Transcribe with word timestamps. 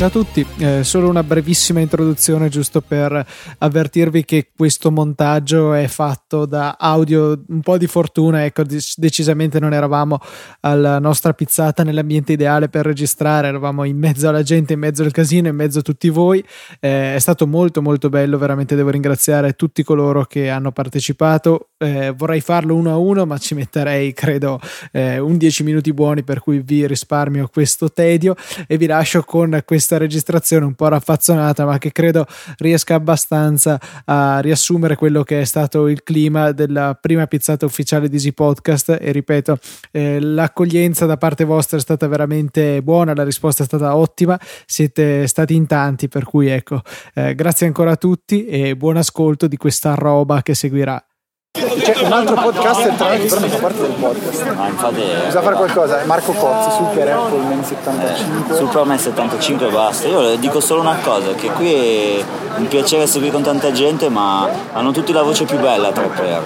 Ciao 0.00 0.08
a 0.08 0.12
tutti, 0.12 0.46
eh, 0.60 0.82
solo 0.82 1.10
una 1.10 1.22
brevissima 1.22 1.80
introduzione 1.80 2.48
giusto 2.48 2.80
per 2.80 3.22
avvertirvi 3.58 4.24
che 4.24 4.48
questo 4.56 4.90
montaggio 4.90 5.74
è 5.74 5.88
fatto 5.88 6.46
da 6.46 6.78
audio 6.80 7.38
un 7.48 7.60
po' 7.60 7.76
di 7.76 7.86
fortuna, 7.86 8.46
ecco 8.46 8.62
decisamente 8.64 9.60
non 9.60 9.74
eravamo 9.74 10.18
alla 10.60 10.98
nostra 11.00 11.34
pizzata 11.34 11.82
nell'ambiente 11.82 12.32
ideale 12.32 12.70
per 12.70 12.86
registrare, 12.86 13.48
eravamo 13.48 13.84
in 13.84 13.98
mezzo 13.98 14.26
alla 14.26 14.42
gente, 14.42 14.72
in 14.72 14.78
mezzo 14.78 15.02
al 15.02 15.12
casino, 15.12 15.48
in 15.48 15.56
mezzo 15.56 15.80
a 15.80 15.82
tutti 15.82 16.08
voi, 16.08 16.42
eh, 16.80 17.14
è 17.14 17.18
stato 17.18 17.46
molto 17.46 17.82
molto 17.82 18.08
bello, 18.08 18.38
veramente 18.38 18.74
devo 18.74 18.88
ringraziare 18.88 19.52
tutti 19.52 19.82
coloro 19.82 20.24
che 20.24 20.48
hanno 20.48 20.72
partecipato, 20.72 21.69
eh, 21.80 22.12
vorrei 22.16 22.40
farlo 22.40 22.74
uno 22.74 22.90
a 22.90 22.96
uno 22.96 23.26
ma 23.26 23.38
ci 23.38 23.54
metterei 23.54 24.12
credo 24.14 24.60
eh, 24.92 25.18
un 25.18 25.36
10 25.36 25.62
minuti 25.62 25.92
buoni 25.92 26.22
per 26.22 26.40
cui 26.40 26.60
vi 26.60 26.86
risparmio 26.86 27.48
questo 27.52 27.90
tedio 27.90 28.34
e 28.66 28.76
vi 28.76 28.86
lascio 28.86 29.22
con 29.22 29.62
questa 29.64 29.96
registrazione 29.96 30.64
un 30.64 30.74
po' 30.74 30.88
raffazzonata, 30.88 31.64
ma 31.64 31.78
che 31.78 31.92
credo 31.92 32.26
riesca 32.58 32.94
abbastanza 32.94 33.80
a 34.04 34.40
riassumere 34.40 34.96
quello 34.96 35.22
che 35.22 35.40
è 35.40 35.44
stato 35.44 35.88
il 35.88 36.02
clima 36.02 36.52
della 36.52 36.96
prima 37.00 37.26
pizzata 37.26 37.66
ufficiale 37.66 38.08
di 38.08 38.16
Easy 38.16 38.32
Podcast. 38.32 38.98
E 39.00 39.12
ripeto, 39.12 39.58
eh, 39.90 40.20
l'accoglienza 40.20 41.06
da 41.06 41.16
parte 41.16 41.44
vostra 41.44 41.78
è 41.78 41.80
stata 41.80 42.06
veramente 42.06 42.82
buona, 42.82 43.14
la 43.14 43.24
risposta 43.24 43.62
è 43.62 43.66
stata 43.66 43.96
ottima. 43.96 44.38
Siete 44.66 45.26
stati 45.26 45.54
in 45.54 45.66
tanti, 45.66 46.08
per 46.08 46.24
cui 46.24 46.48
ecco, 46.48 46.82
eh, 47.14 47.34
grazie 47.34 47.66
ancora 47.66 47.92
a 47.92 47.96
tutti 47.96 48.46
e 48.46 48.76
buon 48.76 48.96
ascolto 48.96 49.46
di 49.46 49.56
questa 49.56 49.94
roba 49.94 50.42
che 50.42 50.54
seguirà. 50.54 51.09
C'è 51.52 52.04
un 52.04 52.12
altro 52.12 52.36
podcast 52.36 52.86
entrare 52.86 53.18
che 53.18 53.26
però 53.26 53.40
non 53.40 53.50
fa 53.50 53.58
parte 53.58 53.80
del 53.80 53.90
podcast. 53.98 54.52
Ma 54.54 54.68
infatti. 54.68 55.00
Bisogna 55.00 55.42
fare 55.42 55.56
qualcosa. 55.56 56.02
Marco 56.04 56.32
Cozzi, 56.32 56.70
Super 56.76 57.08
Appleman 57.08 57.64
75. 57.64 58.54
Eh, 58.54 58.56
Superman 58.56 58.98
75 58.98 59.68
basta. 59.70 60.06
Io 60.06 60.36
dico 60.36 60.60
solo 60.60 60.80
una 60.82 60.98
cosa, 61.02 61.32
che 61.32 61.48
qui 61.50 61.72
è 61.72 62.24
un 62.56 62.68
piacere 62.68 63.02
essere 63.02 63.22
qui 63.22 63.30
con 63.32 63.42
tanta 63.42 63.72
gente, 63.72 64.08
ma 64.08 64.48
hanno 64.72 64.92
tutti 64.92 65.12
la 65.12 65.22
voce 65.22 65.44
più 65.44 65.58
bella 65.58 65.90
tra 65.90 66.04
per. 66.04 66.42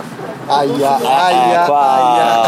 Aia, 0.47 0.99
aia, 1.03 1.63
eh, 1.63 1.67
qua 1.67 1.81
aia, 1.81 2.43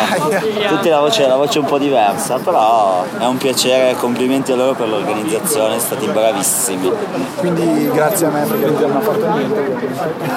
tutti 0.69 0.89
la 0.89 1.01
voce, 1.01 1.27
la 1.27 1.35
voce 1.37 1.59
un 1.59 1.65
po' 1.65 1.79
diversa, 1.79 2.39
però 2.39 3.05
è 3.19 3.25
un 3.25 3.39
piacere, 3.39 3.95
complimenti 3.97 4.53
a 4.53 4.57
loro 4.57 4.75
per 4.75 4.89
l'organizzazione, 4.89 5.79
stati 5.79 6.07
bravissimi. 6.07 6.93
Quindi 7.37 7.91
grazie 7.93 8.27
a 8.27 8.31
me 8.31 8.45
perché 8.45 8.67
non 8.67 8.91
hanno 8.91 9.01
fatto 9.01 9.27
niente. 9.31 9.79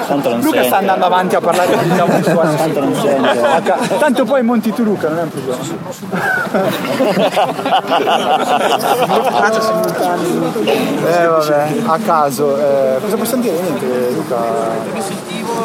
Tanto 0.06 0.30
non 0.30 0.40
Luca 0.40 0.52
sente. 0.52 0.68
sta 0.68 0.78
andando 0.78 1.04
avanti 1.04 1.34
a 1.34 1.40
parlare 1.40 1.76
di 1.78 1.88
Tanto 2.00 2.80
non 2.80 2.94
sente. 2.94 3.98
Tanto 3.98 4.24
poi 4.24 4.42
monti 4.42 4.72
tu 4.72 4.82
Luca, 4.82 5.08
non 5.08 5.18
è 5.18 5.22
un 5.22 5.30
problema. 5.30 5.58
eh 11.06 11.26
vabbè, 11.26 11.66
a 11.86 11.98
caso. 11.98 12.56
Eh, 12.58 12.98
cosa 13.00 13.16
possiamo 13.16 13.42
dire? 13.42 13.60
Niente, 13.60 14.10
Luca. 14.14 14.36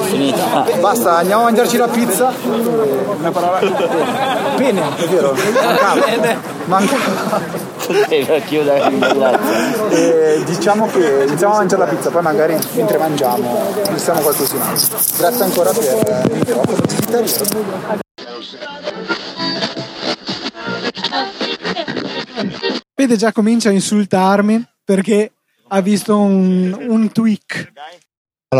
Finita. 0.03 0.65
Basta, 0.79 1.17
andiamo 1.17 1.41
a 1.41 1.45
mangiarci 1.45 1.77
la 1.77 1.84
pizza. 1.87 2.33
Una 2.43 3.31
parola. 3.31 3.59
Pene, 4.55 4.95
è 4.97 5.07
vero. 5.07 5.33
Mancava. 5.33 6.05
Mancava. 6.65 7.41
E 9.89 10.41
diciamo 10.45 10.87
che 10.87 11.25
iniziamo 11.27 11.53
a 11.53 11.57
mangiare 11.57 11.85
la 11.85 11.89
pizza, 11.89 12.09
poi 12.09 12.21
magari 12.21 12.57
mentre 12.73 12.97
mangiamo 12.97 13.73
iniziamo 13.89 14.21
qualcos'altro. 14.21 14.97
Grazie 15.17 15.43
ancora 15.43 15.71
per 15.71 15.83
eh, 15.83 16.27
digitale. 16.87 17.63
Fede 22.95 23.17
già 23.17 23.31
comincia 23.31 23.69
a 23.69 23.73
insultarmi 23.73 24.65
perché 24.83 25.31
ha 25.67 25.81
visto 25.81 26.17
un, 26.17 26.75
un 26.87 27.11
tweak. 27.11 27.71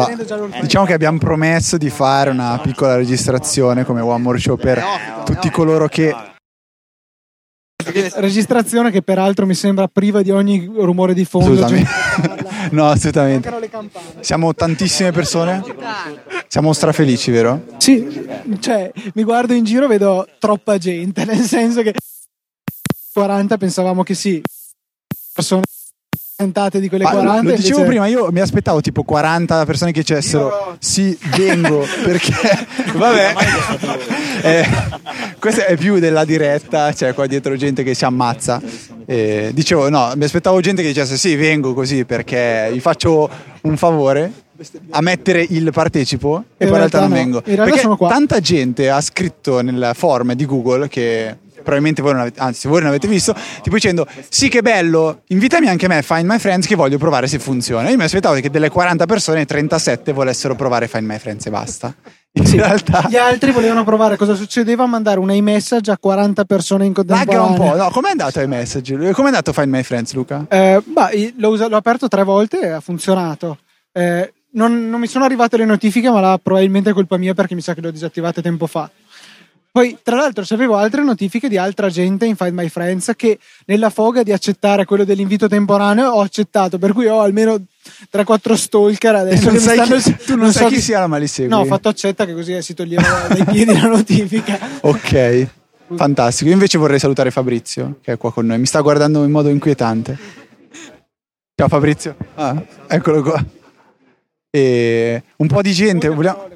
Allora, 0.04 0.60
diciamo 0.62 0.86
che 0.86 0.94
abbiamo 0.94 1.18
promesso 1.18 1.78
di 1.78 1.90
fare 1.90 2.30
una 2.30 2.60
piccola 2.60 2.96
registrazione 2.96 3.86
come 3.86 4.02
One 4.02 4.22
More 4.22 4.40
Show 4.40 4.58
per 4.58 4.84
tutti 5.24 5.50
coloro 5.50 5.88
che 5.88 6.14
Registrazione 8.16 8.90
che 8.90 9.04
peraltro 9.04 9.46
mi 9.46 9.54
sembra 9.54 9.88
priva 9.88 10.24
di 10.24 10.32
ogni 10.32 10.66
rumore 10.76 11.14
di 11.14 11.24
fondo. 11.24 11.62
Scusami. 11.62 11.86
cioè- 11.86 12.70
no, 12.72 12.88
assolutamente. 12.88 13.60
Le 13.60 13.70
campane. 13.70 14.06
Siamo 14.22 14.56
tantissime 14.56 15.12
persone. 15.12 15.62
Siamo 16.48 16.74
strafelici, 16.74 17.30
vero? 17.32 17.64
Sì, 17.78 18.28
cioè 18.60 18.92
mi 19.14 19.24
guardo 19.24 19.54
in 19.54 19.64
giro 19.64 19.88
vedo 19.88 20.28
troppa 20.40 20.78
gente, 20.78 21.26
nel 21.26 21.42
senso 21.42 21.84
che 21.84 21.94
40 23.14 23.58
pensavamo 23.58 24.04
che 24.04 24.16
sì, 24.16 24.42
persone 25.34 25.62
presentate 26.38 26.82
di 26.82 26.90
quelle 26.90 27.06
Ma 27.06 27.12
40. 27.12 27.34
lo 27.44 27.56
dicevo 27.56 27.80
invece- 27.80 27.86
prima, 27.86 28.08
io 28.08 28.30
mi 28.30 28.42
aspettavo 28.42 28.82
tipo 28.82 29.04
40 29.04 29.66
persone 29.66 29.94
che 29.94 30.02
dicessero 30.02 30.76
sì, 30.80 31.18
vengo 31.38 31.86
perché 32.04 32.34
vabbè. 32.94 33.34
Eh, 34.46 34.64
questa 35.40 35.66
è 35.66 35.76
più 35.76 35.98
della 35.98 36.24
diretta, 36.24 36.92
c'è 36.92 37.16
qua 37.16 37.26
dietro 37.26 37.56
gente 37.56 37.82
che 37.82 37.96
si 37.96 38.06
ammazza. 38.06 38.62
Eh, 39.08 39.50
dicevo 39.54 39.90
no, 39.90 40.12
mi 40.16 40.24
aspettavo 40.26 40.60
gente 40.60 40.84
che 40.84 40.90
dicesse 40.90 41.18
sì, 41.18 41.36
vengo 41.36 41.74
così 41.74 42.06
perché 42.06 42.70
vi 42.72 42.80
faccio 42.80 43.28
un 43.62 43.76
favore 43.76 44.32
a 44.92 45.02
mettere 45.02 45.44
il 45.50 45.72
partecipo 45.72 46.44
e 46.58 46.66
In 46.66 46.68
poi 46.68 46.68
in 46.68 46.74
realtà 46.76 46.98
realtà 46.98 47.00
non 47.00 47.10
no. 47.10 47.16
vengo. 47.16 47.38
In 47.38 47.44
realtà 47.46 47.64
perché 47.64 47.80
sono 47.80 47.98
qua. 47.98 48.10
tanta 48.10 48.40
gente 48.40 48.90
ha 48.90 49.02
scritto 49.02 49.62
nel 49.62 49.92
form 49.96 50.34
di 50.34 50.46
Google 50.46 50.88
che 50.90 51.38
probabilmente 51.66 52.02
voi 52.02 52.12
non 52.12 52.22
avete, 52.22 52.40
anzi 52.40 52.68
voi 52.68 52.80
non 52.80 52.90
avete 52.90 53.08
visto, 53.08 53.36
tipo 53.62 53.76
dicendo 53.76 54.08
sì 54.30 54.48
che 54.48 54.62
bello, 54.62 55.24
invitami 55.28 55.68
anche 55.68 55.88
me 55.88 55.98
a 55.98 56.02
Find 56.04 56.30
My 56.30 56.38
Friends 56.38 56.68
che 56.68 56.76
voglio 56.76 56.98
provare 57.00 57.28
se 57.28 57.40
funziona. 57.40 57.90
Io 57.90 57.98
mi 57.98 58.04
aspettavo 58.04 58.40
che 58.40 58.50
delle 58.50 58.70
40 58.70 59.06
persone 59.06 59.46
37 59.46 60.14
volessero 60.14 60.56
provare 60.56 60.88
Find 60.88 61.06
My 61.06 61.18
Friends 61.18 61.46
e 61.48 61.50
basta. 61.50 61.94
In 62.38 62.52
realtà 62.52 63.08
Gli 63.10 63.16
altri 63.16 63.52
volevano 63.52 63.84
provare 63.86 64.18
cosa 64.18 64.36
succedeva 64.36 64.86
mandare 64.86 65.20
un 65.20 65.32
iMessage 65.32 65.90
a 65.90 65.98
40 65.98 66.44
persone 66.44 66.86
in 66.86 66.94
lagga 66.94 67.16
contemporanea. 67.16 67.64
un 67.64 67.78
po'. 67.78 67.84
No, 67.84 67.90
com'è 67.90 68.10
andato 68.10 68.42
i 68.42 68.48
message? 68.48 69.12
Com'è 69.14 69.28
andato 69.28 69.54
Find 69.54 69.70
My 69.70 69.84
Friends, 69.84 70.14
Luca? 70.14 70.46
Eh, 70.50 70.82
bah, 70.86 71.10
l'ho, 71.38 71.50
usa- 71.50 71.68
l'ho 71.68 71.78
aperto 71.78 72.08
tre 72.10 72.24
volte 72.24 72.60
e 72.60 72.70
ha 72.70 72.82
funzionato. 72.82 73.58
Eh, 73.94 74.34
non, 74.56 74.90
non 74.90 75.00
mi 75.00 75.08
sono 75.08 75.24
arrivate 75.26 75.56
le 75.58 75.66
notifiche, 75.66 76.10
ma 76.10 76.20
la, 76.20 76.40
probabilmente 76.42 76.90
è 76.90 76.94
colpa 76.94 77.18
mia 77.18 77.34
perché 77.34 77.56
mi 77.56 77.62
sa 77.62 77.74
che 77.74 77.82
le 77.82 77.88
ho 77.88 77.92
disattivate 77.92 78.42
tempo 78.42 78.68
fa. 78.68 78.90
Poi, 79.76 79.98
tra 80.02 80.16
l'altro, 80.16 80.46
avevo 80.52 80.78
altre 80.78 81.04
notifiche 81.04 81.50
di 81.50 81.58
altra 81.58 81.90
gente 81.90 82.26
in 82.26 82.38
Find 82.38 82.54
My 82.54 82.70
Friends 82.70 83.12
che 83.18 83.38
nella 83.66 83.90
foga 83.90 84.24
di 84.24 84.32
accettare 84.32 84.86
quello 84.86 85.04
dell'invito 85.04 85.50
temporaneo 85.50 86.12
ho 86.12 86.22
accettato, 86.22 86.78
per 86.78 86.94
cui 86.94 87.08
ho 87.08 87.20
almeno 87.20 87.62
3-4 88.10 88.54
stalker 88.54 89.16
adesso. 89.16 89.50
non 89.52 89.60
stanno- 89.60 89.96
chi- 89.98 90.16
tu 90.26 90.38
non 90.38 90.54
sai 90.54 90.64
so 90.64 90.70
chi 90.70 90.80
siano, 90.80 91.10
ma 91.10 91.18
li 91.18 91.28
segui. 91.28 91.50
No, 91.50 91.60
ho 91.60 91.66
fatto 91.66 91.90
accetta 91.90 92.26
che 92.26 92.34
così 92.34 92.62
si 92.62 92.74
toglieva 92.74 93.28
dai 93.28 93.44
piedi 93.52 93.74
la 93.78 93.88
notifica. 93.88 94.58
Ok, 94.80 95.48
fantastico. 95.94 96.48
Io 96.48 96.54
invece 96.56 96.78
vorrei 96.78 96.98
salutare 96.98 97.30
Fabrizio, 97.30 97.98
che 98.02 98.14
è 98.14 98.18
qua 98.18 98.32
con 98.32 98.46
noi. 98.46 98.60
Mi 98.60 98.66
sta 98.68 98.80
guardando 98.80 99.26
in 99.26 99.32
modo 99.32 99.50
inquietante. 99.50 100.18
Ciao 101.54 101.68
Fabrizio. 101.68 102.16
Ah, 102.36 102.64
eccolo 102.88 103.22
qua. 103.22 103.44
E 104.52 105.22
un 105.36 105.48
po' 105.48 105.62
di 105.62 105.74
gente. 105.74 106.08
vogliamo- 106.08 106.48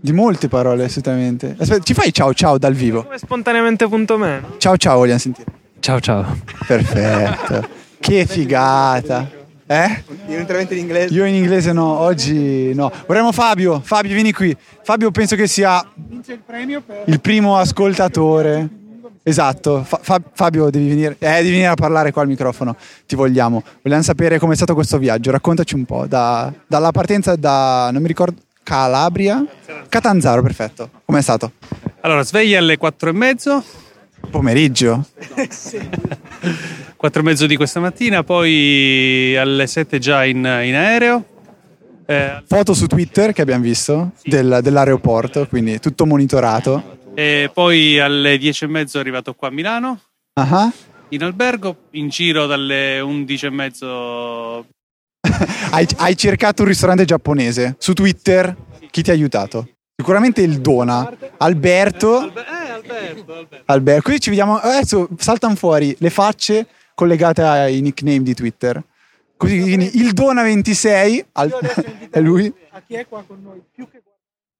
Di 0.00 0.12
molte 0.12 0.48
parole, 0.48 0.84
assolutamente. 0.84 1.56
Aspetta, 1.58 1.82
ci 1.82 1.94
fai 1.94 2.12
ciao 2.12 2.32
ciao 2.32 2.56
dal 2.56 2.72
vivo? 2.74 3.02
Come 3.02 3.18
spontaneamente 3.18 3.88
punto 3.88 4.16
meno. 4.16 4.54
Ciao 4.58 4.76
ciao, 4.76 4.98
vogliamo 4.98 5.18
sentire. 5.18 5.50
Ciao 5.80 5.98
ciao. 6.00 6.38
Perfetto. 6.66 7.68
che 7.98 8.24
figata. 8.26 9.28
Eh? 9.66 10.02
Io 10.28 10.38
intervento 10.38 10.72
in 10.72 10.80
inglese. 10.80 11.12
Io 11.12 11.24
in 11.24 11.34
inglese 11.34 11.72
no, 11.72 11.98
oggi 11.98 12.72
no. 12.74 12.90
Vorremmo 13.06 13.32
Fabio. 13.32 13.80
Fabio, 13.84 14.14
vieni 14.14 14.32
qui. 14.32 14.56
Fabio 14.82 15.10
penso 15.10 15.34
che 15.36 15.46
sia 15.46 15.84
Vince 15.94 16.32
il 16.34 16.42
premio 16.46 16.80
per 16.80 17.02
il 17.06 17.20
primo 17.20 17.56
ascoltatore. 17.56 18.68
Esatto, 19.24 19.84
Fa- 19.84 20.22
Fabio 20.32 20.70
devi 20.70 20.88
venire, 20.88 21.16
eh, 21.18 21.28
devi 21.42 21.50
venire 21.50 21.66
a 21.66 21.74
parlare 21.74 22.12
qua 22.12 22.22
al 22.22 22.28
microfono, 22.28 22.74
ti 23.06 23.14
vogliamo. 23.14 23.62
Vogliamo 23.82 24.02
sapere 24.02 24.38
com'è 24.38 24.54
stato 24.54 24.72
questo 24.72 24.96
viaggio, 24.96 25.30
raccontaci 25.30 25.74
un 25.74 25.84
po', 25.84 26.06
da- 26.06 26.50
dalla 26.66 26.92
partenza 26.92 27.36
da, 27.36 27.90
non 27.92 28.00
mi 28.00 28.08
ricordo, 28.08 28.40
Calabria? 28.68 29.42
Catanzaro, 29.88 30.42
perfetto. 30.42 30.90
Com'è 31.06 31.22
stato? 31.22 31.52
Allora, 32.02 32.22
sveglia 32.22 32.58
alle 32.58 32.76
4 32.76 33.08
e 33.08 33.12
mezzo, 33.12 33.64
Pomeriggio? 34.30 35.06
4 36.96 37.20
e 37.20 37.24
mezzo 37.24 37.46
di 37.46 37.56
questa 37.56 37.80
mattina, 37.80 38.22
poi 38.22 39.34
alle 39.38 39.66
7 39.66 39.98
già 39.98 40.22
in, 40.26 40.36
in 40.36 40.74
aereo. 40.74 41.24
Eh, 42.04 42.42
Foto 42.46 42.74
su 42.74 42.86
Twitter 42.86 43.32
che 43.32 43.40
abbiamo 43.40 43.62
visto 43.62 44.10
del- 44.24 44.58
dell'aeroporto, 44.62 45.46
quindi 45.48 45.78
tutto 45.78 46.04
monitorato. 46.04 46.96
e 47.14 47.50
poi 47.52 47.98
alle 47.98 48.36
10 48.36 48.64
e 48.64 48.68
mezzo 48.68 48.98
arrivato 48.98 49.32
qua 49.32 49.48
a 49.48 49.50
Milano, 49.50 50.00
Ah, 50.34 50.70
in 51.08 51.22
albergo, 51.24 51.74
in 51.92 52.08
giro 52.10 52.44
dalle 52.46 53.00
11 53.00 53.46
e 53.46 53.50
mezzo. 53.50 54.66
Hai, 55.70 55.86
hai 55.96 56.16
cercato 56.16 56.62
un 56.62 56.68
ristorante 56.68 57.04
giapponese 57.04 57.76
su 57.78 57.92
Twitter? 57.92 58.56
Chi 58.90 59.02
ti 59.02 59.10
ha 59.10 59.12
aiutato? 59.12 59.68
Sicuramente 59.96 60.42
il 60.42 60.60
Dona, 60.60 61.10
Alberto. 61.38 62.20
Eh, 62.22 62.70
Alberto, 62.70 63.32
Alberto. 63.32 63.62
Alberto, 63.66 64.02
qui 64.02 64.20
ci 64.20 64.30
vediamo. 64.30 64.56
Adesso 64.56 65.08
saltano 65.18 65.54
fuori 65.56 65.94
le 65.98 66.10
facce 66.10 66.66
collegate 66.94 67.42
ai 67.42 67.80
nickname 67.80 68.22
di 68.22 68.34
Twitter. 68.34 68.82
Così, 69.36 69.54
il 69.54 70.12
Dona 70.12 70.42
26 70.42 71.24
al- 71.32 71.58
è 72.10 72.20
lui. 72.20 72.52
A 72.70 72.82
chi 72.86 72.94
è 72.94 73.06
qua 73.06 73.22
con 73.26 73.40
noi? 73.42 73.62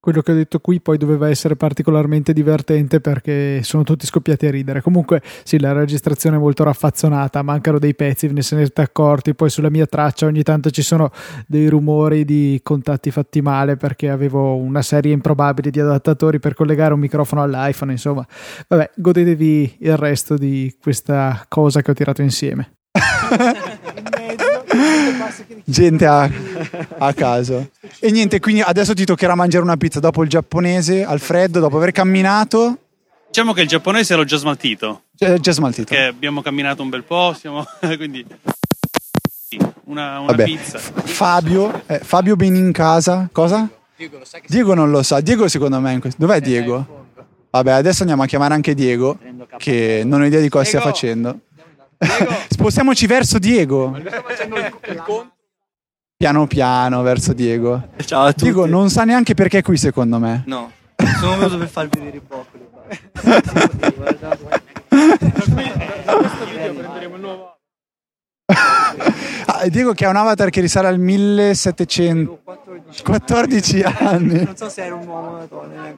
Quello 0.00 0.22
che 0.22 0.30
ho 0.30 0.34
detto 0.34 0.60
qui 0.60 0.80
poi 0.80 0.96
doveva 0.96 1.28
essere 1.28 1.56
particolarmente 1.56 2.32
divertente 2.32 3.00
perché 3.00 3.64
sono 3.64 3.82
tutti 3.82 4.06
scoppiati 4.06 4.46
a 4.46 4.50
ridere. 4.50 4.80
Comunque, 4.80 5.20
sì, 5.42 5.58
la 5.58 5.72
registrazione 5.72 6.36
è 6.36 6.38
molto 6.38 6.62
raffazzonata, 6.62 7.42
mancano 7.42 7.80
dei 7.80 7.96
pezzi, 7.96 8.28
ve 8.28 8.34
ne 8.34 8.42
siete 8.42 8.80
accorti. 8.80 9.34
Poi 9.34 9.50
sulla 9.50 9.70
mia 9.70 9.86
traccia 9.86 10.26
ogni 10.26 10.44
tanto 10.44 10.70
ci 10.70 10.82
sono 10.82 11.10
dei 11.48 11.68
rumori 11.68 12.24
di 12.24 12.60
contatti 12.62 13.10
fatti 13.10 13.42
male 13.42 13.76
perché 13.76 14.08
avevo 14.08 14.54
una 14.54 14.82
serie 14.82 15.12
improbabile 15.12 15.70
di 15.70 15.80
adattatori 15.80 16.38
per 16.38 16.54
collegare 16.54 16.94
un 16.94 17.00
microfono 17.00 17.42
all'iPhone. 17.42 17.90
Insomma, 17.90 18.24
vabbè, 18.68 18.90
godetevi 18.94 19.78
il 19.80 19.96
resto 19.96 20.36
di 20.36 20.76
questa 20.80 21.44
cosa 21.48 21.82
che 21.82 21.90
ho 21.90 21.94
tirato 21.94 22.22
insieme. 22.22 22.76
gente 25.64 26.06
a, 26.06 26.30
a 26.98 27.12
caso. 27.14 27.70
E 27.98 28.10
niente, 28.10 28.40
quindi 28.40 28.60
adesso 28.60 28.94
ti 28.94 29.04
toccherà 29.04 29.34
mangiare 29.34 29.64
una 29.64 29.76
pizza 29.76 30.00
dopo 30.00 30.22
il 30.22 30.28
giapponese 30.28 31.04
al 31.04 31.20
freddo, 31.20 31.60
dopo 31.60 31.76
aver 31.76 31.92
camminato. 31.92 32.78
Diciamo 33.28 33.52
che 33.52 33.62
il 33.62 33.68
giapponese 33.68 34.14
l'ho 34.14 34.24
già 34.24 34.36
smaltito. 34.36 35.02
Già, 35.12 35.38
già 35.38 35.52
smaltito. 35.52 35.94
Che 35.94 36.04
abbiamo 36.04 36.42
camminato 36.42 36.82
un 36.82 36.88
bel 36.88 37.04
po', 37.04 37.34
siamo... 37.38 37.64
quindi... 37.96 38.24
Una, 39.84 40.18
una 40.20 40.26
Vabbè, 40.26 40.44
pizza. 40.44 40.78
Fabio, 40.78 41.82
eh, 41.86 42.00
Fabio 42.00 42.36
ben 42.36 42.54
in 42.54 42.72
casa. 42.72 43.28
Cosa? 43.32 43.68
Diego 44.46 44.74
non 44.74 44.90
lo 44.90 45.02
sa. 45.02 45.20
Diego 45.20 45.48
secondo 45.48 45.80
me 45.80 45.98
questo. 45.98 46.20
Dov'è 46.20 46.40
Diego? 46.40 47.06
Vabbè, 47.50 47.72
adesso 47.72 48.02
andiamo 48.02 48.22
a 48.22 48.26
chiamare 48.26 48.52
anche 48.52 48.74
Diego, 48.74 49.18
che 49.56 50.02
non 50.04 50.20
ho 50.20 50.26
idea 50.26 50.40
di 50.40 50.50
cosa 50.50 50.64
stia 50.64 50.80
facendo. 50.80 51.40
Spostiamoci 52.48 53.06
verso 53.06 53.38
Diego. 53.38 53.96
Piano 56.16 56.46
piano 56.46 57.02
verso 57.02 57.32
Diego. 57.32 57.88
Ciao 58.04 58.24
a 58.24 58.32
tutti. 58.32 58.44
Diego 58.44 58.66
non 58.66 58.90
sa 58.90 59.04
neanche 59.04 59.34
perché 59.34 59.58
è 59.58 59.62
qui 59.62 59.76
secondo 59.76 60.18
me. 60.18 60.42
No, 60.46 60.72
sono 61.20 61.36
venuto 61.36 61.58
per 61.58 61.68
farvi 61.68 61.98
vedere 61.98 62.16
i 62.16 62.22
broccoli. 62.26 62.66
Ah, 69.50 69.66
Diego 69.68 69.92
che 69.92 70.04
ha 70.04 70.10
un 70.10 70.16
avatar 70.16 70.50
che 70.50 70.60
risale 70.60 70.88
al 70.88 70.98
1714 70.98 73.82
anni. 73.82 74.44
Non 74.44 74.56
so 74.56 74.68
se 74.68 74.84
era 74.84 74.94
un 74.94 75.06
uomo 75.06 75.28
o 75.28 75.34
una 75.34 75.46
donna. 75.46 75.96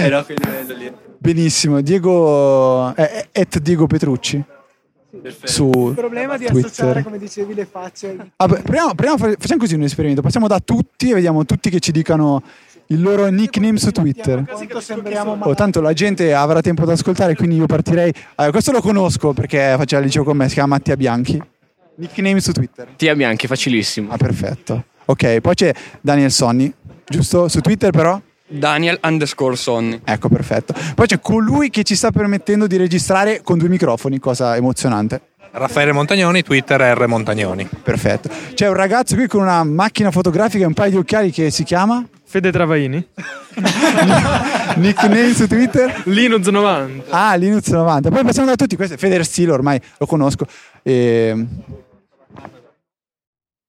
Era 0.00 0.18
a 0.18 0.24
quel 0.24 0.38
livello 0.42 0.74
lì. 0.74 0.92
Benissimo, 1.34 1.80
Diego 1.80 2.94
è 2.94 3.28
è 3.32 3.40
at 3.40 3.58
Diego 3.60 3.86
Petrucci 3.86 4.44
su 5.44 5.70
Il 5.88 5.94
problema 5.94 6.36
di 6.36 6.44
Twitter. 6.44 6.66
associare, 6.70 7.02
come 7.02 7.16
dicevi, 7.18 7.54
le 7.54 7.64
facce. 7.64 8.32
Ah, 8.36 8.46
beh, 8.46 8.60
proviamo- 8.60 8.94
proviamo 8.94 9.34
facciamo 9.38 9.60
così 9.60 9.74
un 9.74 9.84
esperimento. 9.84 10.20
Passiamo 10.20 10.48
da 10.48 10.60
tutti 10.60 11.08
e 11.08 11.14
vediamo 11.14 11.46
tutti 11.46 11.70
che 11.70 11.80
ci 11.80 11.92
dicano 11.92 12.42
il 12.88 13.00
loro 13.00 13.26
nickname 13.28 13.78
su 13.78 13.90
Twitter. 13.90 14.44
Oh, 15.40 15.54
tanto 15.54 15.80
la 15.80 15.94
gente 15.94 16.34
avrà 16.34 16.60
tempo 16.60 16.84
da 16.84 16.92
ascoltare, 16.92 17.34
quindi 17.34 17.56
io 17.56 17.64
partirei. 17.64 18.12
Allora, 18.34 18.52
questo 18.52 18.72
lo 18.72 18.82
conosco 18.82 19.32
perché 19.32 19.76
faceva 19.78 20.02
il 20.02 20.08
liceo 20.08 20.24
con 20.24 20.36
me, 20.36 20.46
si 20.48 20.54
chiama 20.54 20.74
Mattia 20.74 20.94
Bianchi. 20.96 21.42
Nickname 21.94 22.40
su 22.40 22.52
Twitter. 22.52 22.88
Tia 22.96 23.14
Bianchi, 23.14 23.46
facilissimo. 23.46 24.10
Ah, 24.12 24.18
perfetto. 24.18 24.84
Ok, 25.06 25.40
poi 25.40 25.54
c'è 25.54 25.72
Daniel 26.02 26.30
Sonny, 26.30 26.70
giusto? 27.06 27.48
Su 27.48 27.60
Twitter 27.60 27.92
però? 27.92 28.20
Daniel 28.58 28.98
underscore 29.02 29.56
Sonny. 29.56 30.00
Ecco, 30.04 30.28
perfetto. 30.28 30.74
Poi 30.94 31.06
c'è 31.06 31.20
colui 31.20 31.70
che 31.70 31.82
ci 31.82 31.94
sta 31.94 32.10
permettendo 32.10 32.66
di 32.66 32.76
registrare 32.76 33.42
con 33.42 33.58
due 33.58 33.68
microfoni, 33.68 34.18
cosa 34.18 34.56
emozionante. 34.56 35.20
Raffaele 35.50 35.92
Montagnoni, 35.92 36.42
Twitter 36.42 36.80
R 36.80 37.06
Montagnoni. 37.06 37.68
Perfetto. 37.82 38.28
C'è 38.54 38.66
un 38.66 38.74
ragazzo 38.74 39.14
qui 39.14 39.28
con 39.28 39.42
una 39.42 39.62
macchina 39.62 40.10
fotografica 40.10 40.64
e 40.64 40.66
un 40.66 40.74
paio 40.74 40.90
di 40.90 40.96
occhiali 40.96 41.30
che 41.30 41.50
si 41.50 41.62
chiama 41.62 42.04
Fede 42.24 42.50
Travaini? 42.50 43.06
nickname 44.76 45.32
su 45.32 45.46
Twitter. 45.46 46.02
Linux 46.06 46.48
90. 46.48 47.04
Ah, 47.10 47.36
Linux 47.36 47.68
90. 47.68 48.10
Poi 48.10 48.24
passiamo 48.24 48.48
da 48.48 48.56
tutti, 48.56 48.74
questo 48.74 48.94
è 48.94 48.96
Feder 48.96 49.24
Steel, 49.24 49.50
ormai 49.50 49.80
lo 49.98 50.06
conosco. 50.06 50.44
E... 50.82 51.32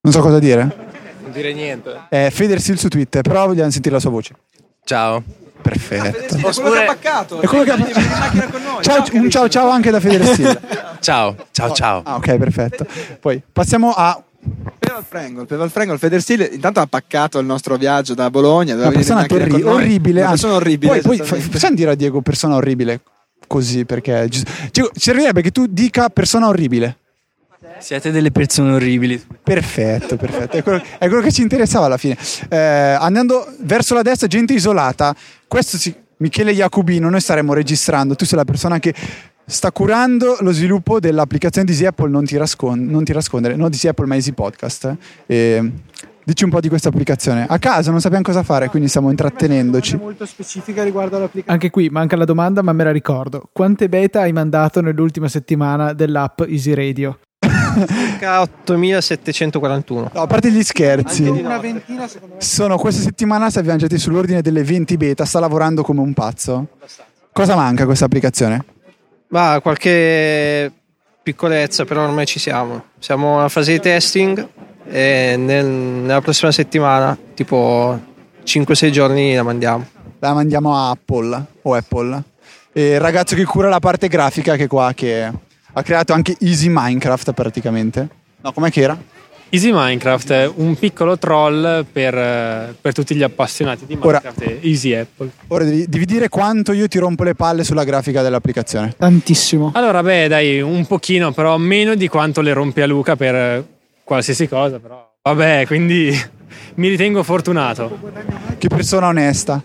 Non 0.01 0.13
so 0.13 0.21
cosa 0.21 0.39
dire. 0.39 0.75
Non 1.21 1.31
dire 1.31 1.53
niente. 1.53 2.05
È 2.09 2.29
Feder 2.31 2.59
Steel 2.59 2.79
su 2.79 2.87
Twitter, 2.87 3.21
però 3.21 3.45
vogliamo 3.45 3.69
sentire 3.69 3.93
la 3.93 4.01
sua 4.01 4.09
voce. 4.09 4.33
Ciao. 4.85 5.23
Perfetto. 5.63 6.37
Quello 6.37 6.71
che 6.71 6.81
ha 6.81 6.85
paccato. 6.85 7.41
È 7.41 7.47
quello 7.47 7.63
che 7.63 7.71
ha- 7.71 8.81
Ciao, 8.81 9.03
un 9.13 9.29
ciao 9.31 9.49
ciao 9.49 9.69
anche 9.69 9.89
da 9.89 9.99
Feder 9.99 10.23
Steel. 10.25 10.59
Ciao. 11.01 11.35
Ciao 11.51 11.71
ciao. 11.71 12.01
Ah, 12.05 12.15
ok, 12.17 12.37
perfetto. 12.37 12.85
Poi 13.19 13.41
passiamo 13.51 13.91
a 13.95 14.23
Peval 14.77 15.03
Frangol, 15.07 15.47
Peval 15.47 15.71
Frangol, 15.71 15.97
Federstile 15.97 16.45
intanto 16.45 16.79
ha 16.81 16.85
paccato 16.85 17.39
il 17.39 17.47
nostro 17.47 17.77
viaggio 17.77 18.13
da 18.13 18.29
Bologna. 18.29 18.75
una 18.75 18.91
persona 18.91 19.25
terri- 19.25 19.63
orribile. 19.63 20.21
Una 20.21 20.29
persona 20.29 20.53
orribile. 20.53 21.01
Poi, 21.01 21.17
poi 21.17 21.39
possiamo 21.41 21.75
dire 21.75 21.91
a 21.91 21.95
Diego 21.95 22.21
persona 22.21 22.55
orribile 22.55 23.01
così 23.47 23.85
perché 23.85 24.27
Diego, 24.71 24.91
servirebbe 24.95 25.41
che 25.41 25.49
tu 25.51 25.65
dica 25.67 26.09
persona 26.09 26.47
orribile. 26.47 26.97
Siete 27.79 28.11
delle 28.11 28.31
persone 28.31 28.73
orribili. 28.73 29.21
Perfetto, 29.43 30.15
perfetto. 30.17 30.57
È 30.57 30.63
quello, 30.63 30.81
è 30.97 31.07
quello 31.07 31.21
che 31.21 31.31
ci 31.31 31.41
interessava 31.41 31.85
alla 31.85 31.97
fine. 31.97 32.17
Eh, 32.49 32.57
andando 32.57 33.45
verso 33.59 33.93
la 33.93 34.01
destra, 34.01 34.27
gente 34.27 34.53
isolata. 34.53 35.15
Questo 35.47 35.77
si, 35.77 35.93
Michele 36.17 36.53
Jacobino, 36.53 37.09
noi 37.09 37.21
staremo 37.21 37.53
registrando. 37.53 38.15
Tu 38.15 38.25
sei 38.25 38.37
la 38.37 38.45
persona 38.45 38.79
che 38.79 38.93
sta 39.45 39.71
curando 39.71 40.37
lo 40.39 40.51
sviluppo 40.51 40.99
dell'applicazione 40.99 41.67
di 41.67 41.73
Easy 41.73 41.85
Apple, 41.85 42.09
non 42.09 42.25
ti, 42.25 42.37
rascon- 42.37 42.85
non 42.85 43.03
ti 43.03 43.13
nascondere, 43.13 43.55
non 43.55 43.69
di 43.69 43.75
Easy 43.75 43.87
Apple 43.87 44.07
ma 44.07 44.15
Easy 44.15 44.31
Podcast. 44.31 44.95
E, 45.25 45.71
dici 46.23 46.43
un 46.43 46.49
po' 46.49 46.59
di 46.59 46.69
questa 46.69 46.89
applicazione. 46.89 47.45
A 47.47 47.59
caso 47.59 47.91
non 47.91 48.01
sappiamo 48.01 48.23
cosa 48.23 48.41
fare, 48.41 48.69
quindi 48.69 48.89
stiamo 48.89 49.09
intrattenendoci. 49.09 49.97
molto 49.97 50.25
specifica 50.25 50.83
riguardo 50.83 51.17
all'applicazione. 51.17 51.53
Anche 51.53 51.69
qui 51.69 51.89
manca 51.89 52.15
la 52.15 52.25
domanda, 52.25 52.61
ma 52.63 52.73
me 52.73 52.83
la 52.83 52.91
ricordo. 52.91 53.47
Quante 53.51 53.87
beta 53.87 54.21
hai 54.21 54.33
mandato 54.33 54.81
nell'ultima 54.81 55.27
settimana 55.27 55.93
dell'app 55.93 56.41
Easy 56.41 56.73
Radio? 56.73 57.19
Circa 57.87 58.41
8741. 58.41 60.11
No, 60.13 60.21
a 60.21 60.27
parte 60.27 60.51
gli 60.51 60.63
scherzi. 60.63 61.23
Una 61.27 61.57
ventina, 61.59 62.07
secondo 62.07 62.35
me. 62.35 62.41
Sono 62.41 62.77
questa 62.77 63.01
settimana 63.01 63.49
si 63.49 63.59
abbiamo 63.59 63.77
già 63.77 63.97
sull'ordine 63.97 64.41
delle 64.41 64.63
20 64.63 64.97
beta, 64.97 65.25
sta 65.25 65.39
lavorando 65.39 65.83
come 65.83 66.01
un 66.01 66.13
pazzo. 66.13 66.67
Cosa 67.31 67.55
manca 67.55 67.85
questa 67.85 68.05
applicazione? 68.05 68.63
Ma 69.29 69.59
qualche 69.61 70.71
piccolezza, 71.21 71.85
però 71.85 72.03
ormai 72.03 72.25
ci 72.25 72.39
siamo. 72.39 72.85
Siamo 72.99 73.39
alla 73.39 73.49
fase 73.49 73.73
di 73.73 73.79
testing 73.79 74.47
e 74.87 75.35
nel- 75.37 75.65
nella 75.65 76.21
prossima 76.21 76.51
settimana, 76.51 77.17
tipo 77.33 77.99
5-6 78.43 78.91
giorni, 78.91 79.33
la 79.35 79.43
mandiamo. 79.43 79.85
La 80.19 80.33
mandiamo 80.33 80.75
a 80.75 80.91
Apple 80.91 81.45
o 81.63 81.73
Apple. 81.73 82.23
E 82.71 82.91
il 82.93 82.99
ragazzo 82.99 83.35
che 83.35 83.43
cura 83.45 83.69
la 83.69 83.79
parte 83.79 84.07
grafica 84.07 84.55
che 84.55 84.65
è 84.65 84.67
qua 84.67 84.91
che 84.93 85.31
ha 85.77 85.83
creato 85.83 86.13
anche 86.13 86.35
Easy 86.39 86.67
Minecraft 86.69 87.33
praticamente. 87.33 88.07
No, 88.41 88.53
com'è 88.53 88.71
che 88.71 88.81
era? 88.81 88.97
Easy 89.49 89.71
Minecraft 89.71 90.31
è 90.31 90.51
un 90.55 90.75
piccolo 90.75 91.17
troll 91.17 91.85
per, 91.91 92.17
eh, 92.17 92.75
per 92.79 92.93
tutti 92.93 93.13
gli 93.13 93.23
appassionati 93.23 93.85
di 93.85 93.97
Ora- 93.99 94.21
Minecraft 94.23 94.41
e 94.41 94.67
Easy 94.67 94.93
Apple. 94.93 95.29
Ora 95.47 95.65
devi, 95.65 95.85
devi 95.87 96.05
dire 96.05 96.29
quanto 96.29 96.71
io 96.71 96.87
ti 96.87 96.97
rompo 96.97 97.23
le 97.23 97.35
palle 97.35 97.63
sulla 97.65 97.83
grafica 97.83 98.21
dell'applicazione. 98.21 98.93
Tantissimo. 98.97 99.71
Allora, 99.73 100.01
beh, 100.01 100.27
dai, 100.29 100.61
un 100.61 100.85
pochino, 100.87 101.33
però 101.33 101.57
meno 101.57 101.95
di 101.95 102.07
quanto 102.07 102.39
le 102.41 102.53
rompi 102.53 102.81
a 102.81 102.87
Luca 102.87 103.15
per 103.17 103.35
eh, 103.35 103.65
qualsiasi 104.03 104.47
cosa, 104.47 104.79
però. 104.79 105.11
Vabbè, 105.21 105.65
quindi 105.67 106.17
mi 106.75 106.87
ritengo 106.87 107.21
fortunato. 107.21 107.99
Che 108.57 108.67
persona 108.69 109.07
onesta. 109.07 109.61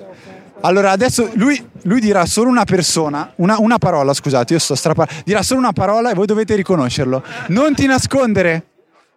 Allora, 0.62 0.90
adesso 0.90 1.30
lui, 1.34 1.62
lui 1.84 2.00
dirà 2.00 2.26
solo 2.26 2.50
una 2.50 2.64
persona, 2.64 3.32
una, 3.36 3.58
una 3.58 3.78
parola, 3.78 4.12
scusate, 4.12 4.52
io 4.52 4.58
sto 4.58 4.74
strappando. 4.74 5.12
Dirà 5.24 5.42
solo 5.42 5.60
una 5.60 5.72
parola 5.72 6.10
e 6.10 6.14
voi 6.14 6.26
dovete 6.26 6.54
riconoscerlo. 6.54 7.22
Non 7.48 7.74
ti 7.74 7.86
nascondere. 7.86 8.64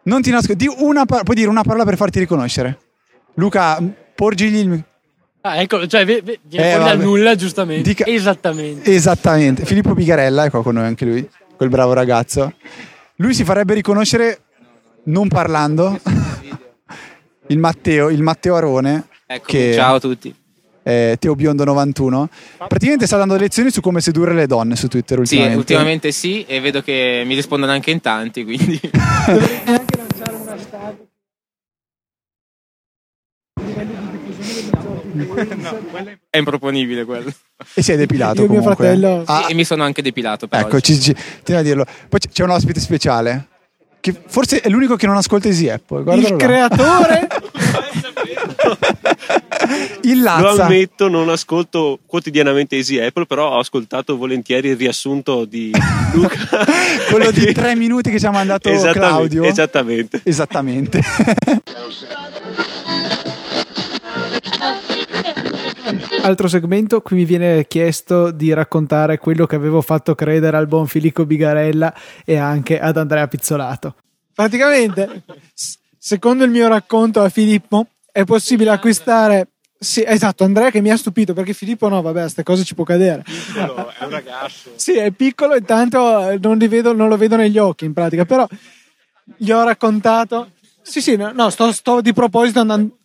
Non 0.03 0.21
ti 0.21 0.31
nascondere. 0.31 0.69
Di 0.69 0.83
una 0.83 1.05
par- 1.05 1.23
puoi 1.23 1.35
dire 1.35 1.49
una 1.49 1.63
parola 1.63 1.83
per 1.83 1.97
farti 1.97 2.19
riconoscere. 2.19 2.77
Luca, 3.35 3.81
porgigli 4.15 4.57
il. 4.57 4.83
Ah, 5.41 5.57
ecco, 5.61 5.85
cioè, 5.87 6.05
ve- 6.05 6.21
ve- 6.23 6.39
viene 6.43 6.71
Eh, 6.71 6.75
fuori 6.75 6.89
dal 6.89 6.99
nulla, 6.99 7.35
giustamente. 7.35 7.89
Dica- 7.89 8.05
Esattamente. 8.05 8.89
Esattamente. 8.93 9.65
Filippo 9.65 9.93
Pigarella 9.93 10.45
è 10.45 10.49
qua 10.49 10.63
con 10.63 10.75
noi 10.75 10.85
anche 10.85 11.03
lui, 11.03 11.29
quel 11.57 11.67
bravo 11.69 11.91
ragazzo. 11.91 12.53
Lui 13.17 13.33
si 13.33 13.43
farebbe 13.43 13.73
riconoscere 13.73 14.39
non 15.05 15.27
parlando. 15.27 15.99
il 17.47 17.57
Matteo, 17.57 18.09
il 18.09 18.21
Matteo 18.21 18.55
Arone. 18.55 19.07
Eccomi, 19.25 19.59
che 19.59 19.73
ciao 19.73 19.95
a 19.95 19.99
tutti. 19.99 20.33
È 20.83 21.15
Teo 21.19 21.35
Biondo 21.35 21.63
91. 21.63 22.29
Praticamente 22.67 23.05
sta 23.07 23.17
dando 23.17 23.35
lezioni 23.37 23.71
su 23.71 23.81
come 23.81 24.01
sedurre 24.01 24.33
le 24.33 24.47
donne 24.47 24.75
su 24.75 24.87
Twitter 24.87 25.17
Sì, 25.17 25.21
ultimamente. 25.35 25.57
ultimamente 25.57 26.11
sì, 26.11 26.43
e 26.45 26.59
vedo 26.59 26.81
che 26.81 27.23
mi 27.25 27.35
rispondono 27.35 27.71
anche 27.71 27.91
in 27.91 28.01
tanti, 28.01 28.43
quindi 28.43 28.79
anche 28.93 29.97
lanciare 29.97 30.37
dei 30.43 30.53
è 36.29 36.37
improponibile 36.37 37.05
quello. 37.05 37.31
E 37.75 37.81
si 37.83 37.91
è 37.91 37.97
depilato 37.97 38.41
Io 38.41 38.47
e 38.47 38.49
mio 38.49 38.59
comunque. 38.59 38.85
fratello- 38.85 39.23
Ah, 39.25 39.43
Sì, 39.45 39.51
e 39.51 39.55
mi 39.55 39.63
sono 39.63 39.83
anche 39.83 40.01
depilato. 40.01 40.47
Per 40.47 40.59
ecco, 40.59 40.79
ci, 40.79 40.99
ci, 40.99 41.15
tieni 41.43 41.61
a 41.61 41.63
dirlo. 41.63 41.85
Poi 42.09 42.19
c'è 42.31 42.43
un 42.43 42.49
ospite 42.49 42.79
speciale. 42.79 43.47
che 43.99 44.13
forse 44.27 44.59
è 44.61 44.69
l'unico 44.69 44.95
che 44.95 45.05
non 45.07 45.15
ascolta 45.15 45.47
Easy 45.47 45.69
Apple. 45.69 46.03
Guardalo 46.03 46.27
Il 46.27 46.33
là. 46.33 46.37
creatore 46.37 47.27
Il 50.03 50.17
Lo 50.19 50.23
Lazza. 50.23 50.65
ammetto, 50.65 51.07
non 51.07 51.29
ascolto 51.29 51.99
quotidianamente 52.05 52.75
Easy 52.75 52.99
Apple, 52.99 53.25
però 53.25 53.51
ho 53.51 53.59
ascoltato 53.59 54.17
volentieri 54.17 54.69
il 54.69 54.77
riassunto 54.77 55.45
di 55.45 55.71
Luca. 56.13 56.65
Quello 57.09 57.31
di 57.31 57.51
tre 57.53 57.75
minuti 57.75 58.11
che 58.11 58.19
ci 58.19 58.25
ha 58.25 58.31
mandato 58.31 58.69
Esattamente, 58.69 58.99
Claudio. 58.99 59.43
Esattamente. 59.43 60.21
Esattamente. 60.23 61.01
Altro 66.23 66.47
segmento, 66.47 67.01
qui 67.01 67.17
mi 67.17 67.25
viene 67.25 67.67
chiesto 67.67 68.31
di 68.31 68.53
raccontare 68.53 69.17
quello 69.17 69.45
che 69.45 69.55
avevo 69.55 69.81
fatto 69.81 70.15
credere 70.15 70.55
al 70.55 70.67
buon 70.67 70.87
Filippo 70.87 71.25
Bigarella 71.25 71.93
e 72.25 72.37
anche 72.37 72.79
ad 72.79 72.95
Andrea 72.97 73.27
Pizzolato. 73.27 73.95
Praticamente, 74.33 75.23
secondo 75.97 76.45
il 76.45 76.49
mio 76.49 76.67
racconto 76.69 77.21
a 77.21 77.29
Filippo, 77.29 77.87
è 78.11 78.23
possibile 78.23 78.69
acquistare. 78.71 79.47
Sì, 79.83 80.01
esatto, 80.05 80.45
Andrea 80.45 80.71
che 80.71 80.79
mi 80.79 80.91
ha 80.91 80.95
stupito 80.95 81.33
perché 81.33 81.53
Filippo 81.53 81.89
no, 81.89 82.01
vabbè, 82.01 82.21
queste 82.21 82.43
cose 82.43 82.63
ci 82.63 82.73
può 82.73 82.85
cadere. 82.85 83.23
è 83.53 84.03
un 84.03 84.09
ragazzo. 84.09 84.71
Sì, 84.77 84.93
è 84.93 85.11
piccolo 85.11 85.53
e 85.53 85.61
tanto 85.61 86.29
eh, 86.29 86.39
non, 86.41 86.57
li 86.57 86.67
vedo, 86.67 86.93
non 86.93 87.09
lo 87.09 87.17
vedo 87.17 87.35
negli 87.35 87.57
occhi 87.57 87.83
in 87.85 87.93
pratica, 87.93 88.23
però 88.23 88.47
gli 89.37 89.51
ho 89.51 89.63
raccontato. 89.63 90.51
Sì, 90.81 91.01
sì, 91.01 91.17
no, 91.17 91.31
no, 91.33 91.49
sto, 91.49 91.71
sto 91.73 91.99
di 91.99 92.13
proposito 92.13 92.61
andando. 92.61 92.97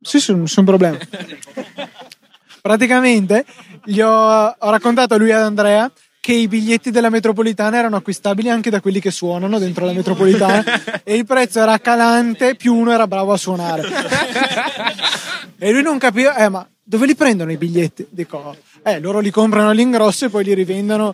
Sì, 0.00 0.20
sì, 0.20 0.34
nessun 0.34 0.64
problema. 0.64 0.98
Praticamente 2.62 3.44
gli 3.84 4.00
ho, 4.00 4.46
ho 4.46 4.70
raccontato 4.70 5.14
a 5.14 5.16
lui 5.16 5.30
e 5.30 5.32
ad 5.32 5.42
Andrea 5.42 5.90
che 6.28 6.34
i 6.34 6.46
biglietti 6.46 6.90
della 6.90 7.08
metropolitana 7.08 7.78
erano 7.78 7.96
acquistabili 7.96 8.50
anche 8.50 8.68
da 8.68 8.82
quelli 8.82 9.00
che 9.00 9.10
suonano 9.10 9.58
dentro 9.58 9.86
la 9.86 9.94
metropolitana 9.94 10.62
e 11.02 11.14
il 11.14 11.24
prezzo 11.24 11.58
era 11.58 11.78
calante 11.78 12.54
più 12.54 12.74
uno 12.74 12.92
era 12.92 13.06
bravo 13.06 13.32
a 13.32 13.38
suonare. 13.38 13.88
E 15.60 15.72
lui 15.72 15.82
non 15.82 15.98
capiva, 15.98 16.36
eh, 16.36 16.48
ma 16.48 16.64
dove 16.84 17.04
li 17.04 17.16
prendono 17.16 17.50
i 17.50 17.56
biglietti? 17.56 18.06
Dico, 18.10 18.56
eh, 18.84 19.00
loro 19.00 19.18
li 19.18 19.30
comprano 19.30 19.70
all'ingrosso 19.70 20.26
e 20.26 20.28
poi 20.28 20.44
li 20.44 20.54
rivendono 20.54 21.12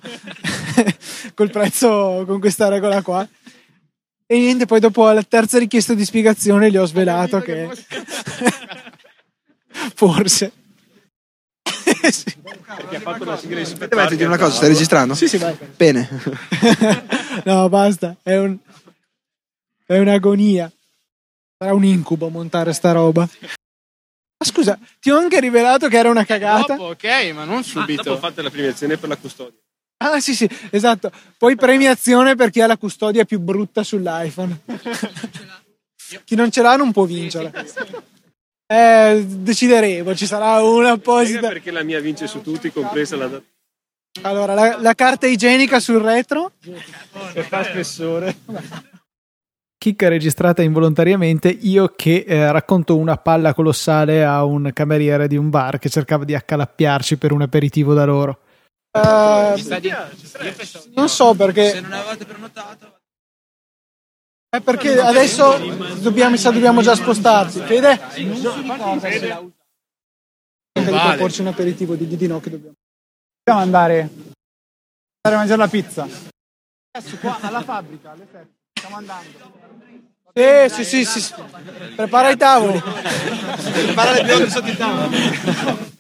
col 1.33 1.51
prezzo, 1.51 2.25
con 2.27 2.41
questa 2.41 2.69
regola 2.69 3.01
qua. 3.01 3.27
E 4.27 4.37
niente, 4.37 4.67
poi 4.67 4.81
dopo 4.81 5.09
la 5.11 5.23
terza 5.23 5.59
richiesta 5.59 5.95
di 5.95 6.05
spiegazione 6.05 6.71
gli 6.71 6.77
ho 6.77 6.85
svelato 6.85 7.41
che... 7.41 7.71
Forse. 9.95 10.53
Perché 12.67 12.97
ha 12.97 13.01
fatto 13.01 13.23
una 13.25 13.37
sigla 13.37 13.63
di 13.63 13.75
vai, 13.95 14.09
ti 14.09 14.17
dico 14.17 14.29
una 14.29 14.39
cosa, 14.39 14.57
stai 14.57 14.69
registrando? 14.69 15.15
Sì, 15.15 15.29
sì, 15.29 15.37
vai. 15.39 15.57
Bene. 15.77 16.09
no, 17.45 17.69
basta, 17.69 18.17
è 18.23 18.37
un... 18.37 18.57
È 19.87 19.99
un'agonia. 19.99 20.71
Sarà 21.59 21.75
un 21.75 21.85
incubo 21.85 22.29
montare 22.29 22.73
sta 22.73 22.93
roba. 22.93 23.29
Ma 24.37 24.47
scusa, 24.47 24.79
ti 24.99 25.11
ho 25.11 25.19
anche 25.19 25.41
rivelato 25.41 25.89
che 25.89 25.97
era 25.99 26.09
una 26.09 26.25
cagata? 26.25 26.77
Dopo, 26.77 26.91
ok, 26.91 27.33
ma 27.35 27.45
non 27.45 27.59
Ah, 27.59 27.63
subito. 27.63 28.03
dopo 28.03 28.19
fate 28.19 28.43
la 28.43 28.51
premiazione 28.51 28.97
per 28.97 29.09
la 29.09 29.17
custodia. 29.17 29.59
Ah, 29.99 30.21
sì, 30.21 30.35
sì, 30.35 30.49
esatto. 30.71 31.11
Poi 31.39 31.55
premiazione 31.55 32.35
per 32.35 32.51
chi 32.51 32.61
ha 32.61 32.67
la 32.67 32.77
custodia 32.77 33.25
più 33.25 33.41
brutta 33.41 33.83
sull'iPhone. 33.83 34.61
chi 36.25 36.35
non 36.35 36.51
ce 36.51 36.63
l'ha 36.63 36.77
non 36.77 36.93
può 36.93 37.05
vincere. 37.05 37.53
Eh, 38.75 39.25
decideremo, 39.25 40.17
ci 40.17 40.27
sarà 40.27 40.61
una 40.61 40.93
apposita. 40.93 41.47
perché 41.47 41.71
la 41.71 41.85
mia 41.85 42.01
vince 42.01 42.27
su 42.27 42.43
tutti, 42.43 42.73
compresa 42.73 43.17
la 43.17 43.27
data. 43.29 43.45
Allora, 44.23 44.55
la, 44.55 44.79
la 44.81 44.95
carta 44.95 45.27
igienica 45.29 45.79
sul 45.79 46.01
retro. 46.01 46.53
E 47.33 47.43
fa 47.43 47.63
spessore. 47.63 48.37
Chicca 49.79 50.09
registrata 50.09 50.63
involontariamente, 50.63 51.49
io 51.49 51.93
che 51.95 52.25
eh, 52.27 52.51
racconto 52.51 52.97
una 52.97 53.17
palla 53.17 53.55
colossale 53.55 54.25
a 54.25 54.45
un 54.45 54.71
cameriere 54.73 55.29
di 55.29 55.37
un 55.37 55.51
bar 55.51 55.79
che 55.79 55.91
cercava 55.91 56.25
di 56.25 56.35
accalappiarci 56.35 57.17
per 57.17 57.33
un 57.33 57.43
aperitivo 57.43 57.95
da 57.95 58.05
loro. 58.05 58.41
non 60.95 61.09
so 61.09 61.35
perché. 61.35 61.71
Se 61.71 61.81
non 61.81 61.93
avevate 61.93 62.25
prenotato. 62.25 62.94
È 64.55 64.61
perché 64.61 65.01
adesso 65.01 65.59
dobbiamo, 65.99 66.37
dobbiamo 66.37 66.81
già 66.81 66.95
spostarci. 66.95 67.59
Fede? 67.63 67.99
Non 68.19 68.37
si 68.37 68.63
ricorda 68.63 69.01
se 69.01 69.27
la 69.27 69.43
di 70.73 71.09
proporci 71.09 71.41
un 71.41 71.49
aperitivo, 71.49 71.97
digli 71.97 72.15
di 72.15 72.29
no 72.29 72.39
che 72.39 72.51
dobbiamo. 72.51 72.77
Dobbiamo 73.43 73.67
andare, 73.67 74.11
a 75.23 75.31
mangiare 75.31 75.59
la 75.59 75.67
pizza. 75.67 76.07
Adesso 76.93 77.17
qua 77.19 77.37
alla 77.41 77.63
fabbrica 77.63 78.13
alle 78.13 78.29
7 78.31 78.49
stiamo 78.79 78.95
andando. 78.95 79.29
Sì, 80.33 80.69
sì, 80.69 80.85
sì, 80.85 81.05
sì, 81.05 81.21
sì. 81.21 81.35
Prepara 81.97 82.31
i 82.31 82.37
tavoli. 82.37 82.81
Prepara 82.81 84.13
le 84.13 84.23
bionde 84.23 84.51
sotto 84.51 84.69
il 84.69 84.77
tavolo. 84.77 85.93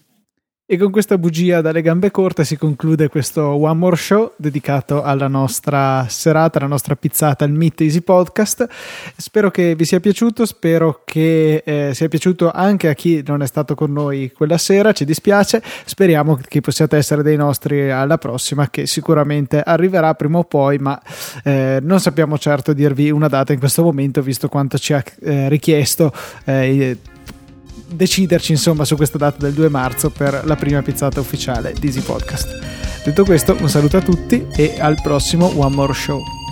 E 0.66 0.78
con 0.78 0.90
questa 0.90 1.18
bugia 1.18 1.61
dalle 1.61 1.83
gambe 1.83 2.11
corte 2.11 2.42
si 2.42 2.56
conclude 2.56 3.11
questo 3.11 3.42
One 3.42 3.78
More 3.78 3.97
Show 3.97 4.33
dedicato 4.37 5.02
alla 5.02 5.28
nostra 5.28 6.06
serata, 6.09 6.59
alla 6.59 6.68
nostra 6.68 6.97
pizzata, 6.97 7.44
al 7.44 7.50
Meet 7.50 7.83
Easy 7.83 8.00
Podcast. 8.00 8.66
Spero 9.14 9.50
che 9.50 9.75
vi 9.75 9.85
sia 9.85 10.00
piaciuto, 10.00 10.47
spero 10.47 11.02
che 11.04 11.62
eh, 11.66 11.90
sia 11.92 12.09
piaciuto 12.09 12.50
anche 12.50 12.88
a 12.88 12.94
chi 12.94 13.23
non 13.26 13.42
è 13.42 13.47
stato 13.47 13.75
con 13.75 13.92
noi 13.92 14.33
quella 14.35 14.56
sera, 14.56 14.92
ci 14.92 15.04
dispiace, 15.04 15.62
speriamo 15.85 16.37
che 16.37 16.62
possiate 16.62 16.97
essere 16.97 17.23
dei 17.23 17.37
nostri 17.37 17.90
alla 17.90 18.16
prossima 18.16 18.71
che 18.71 18.87
sicuramente 18.87 19.61
arriverà 19.61 20.14
prima 20.14 20.38
o 20.38 20.44
poi, 20.44 20.78
ma 20.78 20.99
eh, 21.44 21.78
non 21.83 22.00
sappiamo 22.00 22.38
certo 22.38 22.73
dirvi 22.73 23.11
una 23.11 23.28
data 23.28 23.52
in 23.52 23.59
questo 23.59 23.83
momento 23.83 24.23
visto 24.23 24.49
quanto 24.49 24.78
ci 24.78 24.94
ha 24.94 25.04
eh, 25.21 25.47
richiesto 25.50 26.11
eh, 26.47 26.97
deciderci 27.94 28.52
insomma 28.52 28.84
su 28.84 28.96
questa 28.96 29.18
data 29.18 29.38
del 29.38 29.52
2 29.54 29.68
marzo 29.68 30.10
per 30.10 30.42
la 30.44 30.56
prima 30.56 30.82
pizzata 30.82 31.20
ufficiale 31.20 31.74
di 31.78 31.86
Easy 31.86 32.00
Podcast. 32.00 32.58
Detto 33.04 33.24
questo, 33.24 33.56
un 33.60 33.68
saluto 33.68 33.96
a 33.98 34.02
tutti 34.02 34.46
e 34.54 34.76
al 34.78 34.98
prossimo 35.02 35.52
One 35.58 35.74
More 35.74 35.92
Show. 35.92 36.43